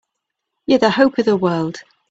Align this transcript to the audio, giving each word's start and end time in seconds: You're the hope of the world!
You're 0.65 0.79
the 0.79 0.89
hope 0.89 1.19
of 1.19 1.25
the 1.25 1.37
world! 1.37 1.77